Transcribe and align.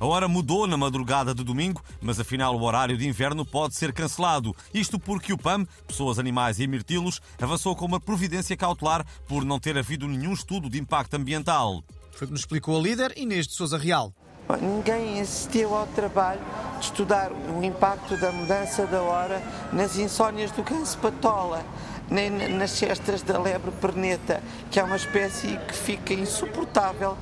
A 0.00 0.06
hora 0.06 0.26
mudou 0.26 0.66
na 0.66 0.78
madrugada 0.78 1.34
de 1.34 1.44
domingo, 1.44 1.82
mas 2.00 2.18
afinal 2.18 2.56
o 2.56 2.62
horário 2.62 2.96
de 2.96 3.06
inverno 3.06 3.44
pode 3.44 3.74
ser 3.74 3.92
cancelado. 3.92 4.56
Isto 4.72 4.98
porque 4.98 5.30
o 5.30 5.36
PAM, 5.36 5.66
Pessoas, 5.86 6.18
Animais 6.18 6.58
e 6.58 6.66
Mirtilos, 6.66 7.20
avançou 7.38 7.76
com 7.76 7.84
uma 7.84 8.00
providência 8.00 8.56
cautelar 8.56 9.04
por 9.28 9.44
não 9.44 9.60
ter 9.60 9.76
havido 9.76 10.08
nenhum 10.08 10.32
estudo 10.32 10.70
de 10.70 10.80
impacto 10.80 11.14
ambiental. 11.16 11.84
Foi 12.12 12.24
o 12.24 12.28
que 12.28 12.32
nos 12.32 12.40
explicou 12.40 12.78
a 12.78 12.82
líder 12.82 13.12
Inês 13.14 13.46
de 13.46 13.52
Souza 13.52 13.76
Real. 13.76 14.10
Ninguém 14.58 15.20
assistiu 15.20 15.76
ao 15.76 15.86
trabalho 15.88 16.40
de 16.80 16.86
estudar 16.86 17.30
o 17.30 17.62
impacto 17.62 18.16
da 18.16 18.32
mudança 18.32 18.86
da 18.86 19.02
hora 19.02 19.42
nas 19.72 19.96
insónias 19.96 20.50
do 20.50 20.62
ganso 20.62 20.98
patola, 20.98 21.62
nem 22.10 22.30
nas 22.30 22.70
cestas 22.70 23.22
da 23.22 23.38
lebre 23.38 23.70
perneta, 23.70 24.42
que 24.70 24.80
é 24.80 24.82
uma 24.82 24.96
espécie 24.96 25.58
que 25.68 25.74
fica 25.74 26.14
insuportável 26.14 27.16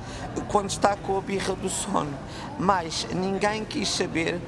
quando 0.47 0.69
está 0.69 0.95
com 0.95 1.17
a 1.17 1.21
birra 1.21 1.53
do 1.55 1.69
sono. 1.69 2.11
Mas 2.57 3.05
ninguém 3.13 3.65
quis 3.65 3.89
saber 3.89 4.39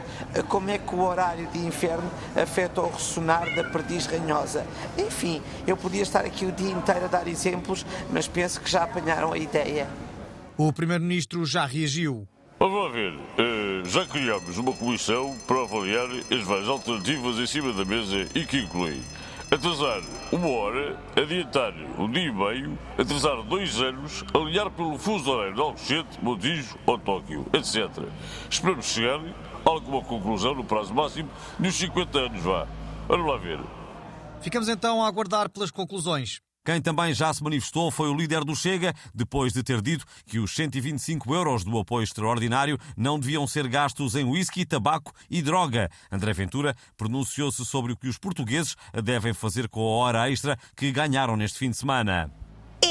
como 0.47 0.69
é 0.71 0.77
que 0.77 0.95
o 0.95 1.01
horário 1.01 1.45
de 1.47 1.59
inverno 1.59 2.09
afeta 2.35 2.81
o 2.81 2.89
ressonar 2.89 3.53
da 3.53 3.65
perdiz 3.65 4.05
ranhosa. 4.05 4.65
Enfim, 4.97 5.41
eu 5.67 5.77
podia 5.77 6.01
estar 6.01 6.25
aqui 6.25 6.45
o 6.45 6.51
dia 6.51 6.71
inteiro 6.71 7.05
a 7.05 7.07
dar 7.07 7.27
exemplos, 7.27 7.85
mas 8.09 8.27
penso 8.27 8.61
que 8.61 8.71
já 8.71 8.83
apanharam 8.83 9.33
a 9.33 9.37
ideia. 9.37 9.87
O 10.57 10.71
Primeiro-Ministro 10.71 11.45
já 11.45 11.65
reagiu. 11.65 12.27
Vamos 12.61 12.91
ver. 12.91 13.11
Uh, 13.13 13.83
já 13.89 14.05
criámos 14.05 14.55
uma 14.59 14.71
comissão 14.71 15.35
para 15.47 15.63
avaliar 15.63 16.05
as 16.31 16.43
várias 16.43 16.69
alternativas 16.69 17.39
em 17.39 17.47
cima 17.47 17.73
da 17.73 17.83
mesa 17.83 18.29
e 18.35 18.45
que 18.45 18.59
inclui 18.59 19.01
atrasar 19.49 20.03
uma 20.31 20.47
hora, 20.47 20.95
adiantar 21.15 21.73
um 21.97 22.07
dia 22.07 22.27
e 22.27 22.31
meio, 22.31 22.77
atrasar 22.99 23.41
dois 23.41 23.81
anos, 23.81 24.23
alinhar 24.31 24.69
pelo 24.69 24.95
fuso 24.99 25.31
horário 25.31 25.55
de 25.55 25.59
Alcochete, 25.59 26.23
Montijo 26.23 26.77
ou 26.85 26.99
Tóquio, 26.99 27.47
etc. 27.51 27.89
Esperamos 28.47 28.85
chegar 28.85 29.19
a 29.19 29.67
alguma 29.67 30.03
conclusão 30.03 30.53
no 30.53 30.63
prazo 30.63 30.93
máximo 30.93 31.31
de 31.59 31.67
uns 31.67 31.73
50 31.73 32.19
anos, 32.19 32.43
vá. 32.43 32.67
Vamos 33.07 33.25
lá 33.25 33.37
ver. 33.37 33.59
Ficamos 34.39 34.69
então 34.69 35.03
a 35.03 35.07
aguardar 35.07 35.49
pelas 35.49 35.71
conclusões. 35.71 36.39
Quem 36.63 36.79
também 36.79 37.11
já 37.11 37.33
se 37.33 37.43
manifestou 37.43 37.89
foi 37.89 38.07
o 38.09 38.15
líder 38.15 38.43
do 38.43 38.55
Chega, 38.55 38.93
depois 39.15 39.51
de 39.51 39.63
ter 39.63 39.81
dito 39.81 40.05
que 40.27 40.37
os 40.37 40.53
125 40.53 41.33
euros 41.33 41.63
do 41.63 41.79
apoio 41.79 42.03
extraordinário 42.03 42.77
não 42.95 43.19
deviam 43.19 43.47
ser 43.47 43.67
gastos 43.67 44.13
em 44.13 44.23
whisky, 44.23 44.63
tabaco 44.63 45.11
e 45.27 45.41
droga. 45.41 45.89
André 46.11 46.33
Ventura 46.33 46.75
pronunciou-se 46.95 47.65
sobre 47.65 47.93
o 47.93 47.97
que 47.97 48.07
os 48.07 48.19
portugueses 48.19 48.75
devem 49.03 49.33
fazer 49.33 49.67
com 49.67 49.81
a 49.81 50.05
hora 50.05 50.29
extra 50.29 50.55
que 50.75 50.91
ganharam 50.91 51.35
neste 51.35 51.57
fim 51.57 51.71
de 51.71 51.77
semana. 51.77 52.40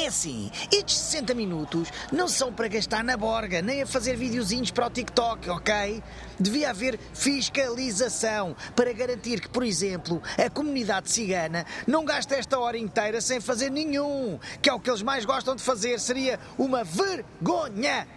É 0.01 0.07
assim, 0.07 0.49
estes 0.71 0.97
60 0.97 1.35
minutos 1.35 1.87
não 2.11 2.27
são 2.27 2.51
para 2.51 2.67
gastar 2.67 3.03
na 3.03 3.15
borga, 3.15 3.61
nem 3.61 3.83
a 3.83 3.85
fazer 3.85 4.17
videozinhos 4.17 4.71
para 4.71 4.87
o 4.87 4.89
TikTok, 4.89 5.47
ok? 5.47 6.01
Devia 6.39 6.71
haver 6.71 6.99
fiscalização 7.13 8.55
para 8.75 8.91
garantir 8.93 9.39
que, 9.39 9.47
por 9.47 9.63
exemplo, 9.63 10.19
a 10.43 10.49
comunidade 10.49 11.11
cigana 11.11 11.67
não 11.85 12.03
gasta 12.03 12.33
esta 12.33 12.57
hora 12.57 12.79
inteira 12.79 13.21
sem 13.21 13.39
fazer 13.39 13.69
nenhum, 13.69 14.39
que 14.59 14.71
é 14.71 14.73
o 14.73 14.79
que 14.79 14.89
eles 14.89 15.03
mais 15.03 15.23
gostam 15.23 15.55
de 15.55 15.61
fazer, 15.61 15.99
seria 15.99 16.39
uma 16.57 16.83
vergonha! 16.83 18.07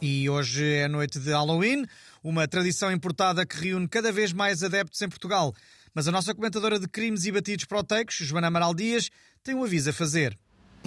E 0.00 0.30
hoje 0.30 0.64
é 0.76 0.88
noite 0.88 1.20
de 1.20 1.30
Halloween, 1.30 1.84
uma 2.24 2.48
tradição 2.48 2.90
importada 2.90 3.44
que 3.44 3.56
reúne 3.68 3.86
cada 3.86 4.10
vez 4.10 4.32
mais 4.32 4.62
adeptos 4.62 5.02
em 5.02 5.10
Portugal. 5.10 5.54
Mas 5.94 6.06
a 6.06 6.12
nossa 6.12 6.34
comentadora 6.34 6.78
de 6.78 6.88
crimes 6.88 7.24
e 7.24 7.32
batidos 7.32 7.64
proteicos, 7.64 8.16
Joana 8.16 8.46
Amaral 8.46 8.74
Dias, 8.74 9.10
tem 9.42 9.54
um 9.54 9.64
aviso 9.64 9.90
a 9.90 9.92
fazer. 9.92 10.38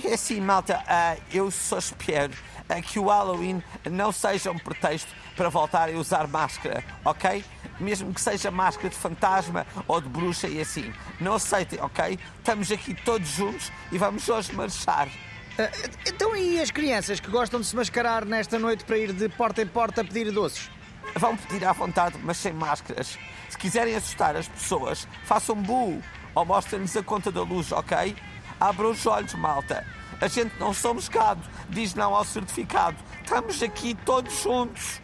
É 0.04 0.14
assim, 0.14 0.42
malta, 0.42 0.80
uh, 0.80 1.22
eu 1.32 1.52
só 1.52 1.78
espero 1.78 2.34
uh, 2.34 2.82
que 2.82 2.98
o 2.98 3.08
Halloween 3.08 3.62
não 3.92 4.12
seja 4.12 4.50
um 4.50 4.58
pretexto 4.58 5.14
para 5.36 5.50
voltar 5.50 5.90
a 5.90 5.92
usar 5.94 6.28
máscara, 6.28 6.84
ok? 7.06 7.44
Mesmo 7.80 8.14
que 8.14 8.22
seja 8.22 8.50
máscara 8.50 8.90
de 8.90 8.96
fantasma 8.96 9.68
ou 9.88 10.02
de 10.02 10.10
bruxa 10.10 10.48
e 10.48 10.60
assim. 10.60 10.92
Não 11.20 11.34
aceitem, 11.34 11.80
ok? 11.80 12.18
Estamos 12.40 12.72
aqui 12.72 12.96
todos 13.04 13.28
juntos 13.28 13.72
e 13.92 13.98
vamos 13.98 14.28
hoje 14.28 14.52
marchar. 14.54 15.08
Uh, 15.08 15.90
então 16.08 16.36
e 16.36 16.60
as 16.60 16.72
crianças 16.72 17.20
que 17.20 17.30
gostam 17.30 17.60
de 17.60 17.68
se 17.68 17.76
mascarar 17.76 18.26
nesta 18.26 18.58
noite 18.58 18.84
para 18.86 18.98
ir 18.98 19.14
de 19.14 19.30
porta 19.30 19.62
em 19.62 19.68
porta 19.68 20.02
a 20.02 20.04
pedir 20.04 20.32
doces? 20.32 20.70
Vão 21.16 21.38
pedir 21.38 21.66
à 21.66 21.74
vontade, 21.74 22.18
mas 22.24 22.38
sem 22.38 22.54
máscaras. 22.54 23.18
Se 23.50 23.58
quiserem 23.58 23.96
assustar 23.96 24.36
as 24.36 24.48
pessoas, 24.48 25.08
façam 25.26 25.56
bu 25.56 26.02
ou 26.34 26.46
mostrem-lhes 26.46 26.98
a 26.98 27.04
conta 27.04 27.32
da 27.32 27.42
luz, 27.42 27.72
ok? 27.72 28.16
Abram 28.60 28.92
os 28.92 29.06
olhos, 29.06 29.34
malta. 29.36 29.86
A 30.20 30.28
gente 30.28 30.58
não 30.60 30.74
somos 30.74 31.08
gado, 31.08 31.42
diz 31.70 31.94
não 31.94 32.16
ao 32.16 32.26
certificado. 32.26 32.98
Estamos 33.24 33.62
aqui 33.62 33.94
todos 34.06 34.42
juntos. 34.42 35.02